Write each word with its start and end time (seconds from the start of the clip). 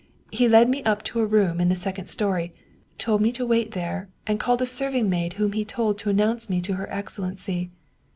He 0.31 0.47
led 0.47 0.67
me 0.67 0.81
up 0.83 1.03
to 1.03 1.19
a 1.19 1.27
room 1.27 1.61
in 1.61 1.69
the 1.69 1.75
second 1.75 2.07
story, 2.07 2.55
told 2.97 3.21
me 3.21 3.31
to 3.33 3.45
wait 3.45 3.73
there 3.73 4.09
and 4.25 4.39
called 4.39 4.59
a 4.63 4.65
serving 4.65 5.11
maid 5.11 5.33
whom 5.33 5.51
he 5.51 5.63
told 5.63 5.99
to 5.99 6.09
announce 6.09 6.49
me 6.49 6.59
to 6.61 6.73
her 6.73 6.91
excellency. 6.91 7.69